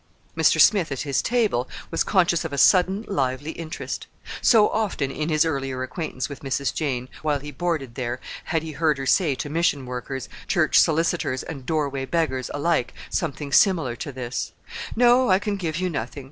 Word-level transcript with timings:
Mr. 0.35 0.59
Smith, 0.59 0.91
at 0.91 1.01
his 1.01 1.21
table, 1.21 1.69
was 1.91 2.03
conscious 2.03 2.43
of 2.43 2.51
a 2.51 2.57
sudden 2.57 3.05
lively 3.07 3.51
interest. 3.51 4.07
So 4.41 4.67
often, 4.69 5.11
in 5.11 5.29
his 5.29 5.45
earlier 5.45 5.83
acquaintance 5.83 6.27
with 6.27 6.39
Mrs. 6.39 6.73
Jane, 6.73 7.07
while 7.21 7.37
he 7.37 7.51
boarded 7.51 7.93
there, 7.93 8.19
had 8.45 8.63
he 8.63 8.71
heard 8.71 8.97
her 8.97 9.05
say 9.05 9.35
to 9.35 9.47
mission 9.47 9.85
workers, 9.85 10.27
church 10.47 10.79
solicitors, 10.79 11.43
and 11.43 11.67
doorway 11.67 12.05
beggars, 12.05 12.49
alike, 12.51 12.95
something 13.11 13.51
similar 13.51 13.95
to 13.97 14.11
this; 14.11 14.53
"No, 14.95 15.29
I 15.29 15.37
can 15.37 15.55
give 15.55 15.77
you 15.77 15.87
nothing. 15.87 16.19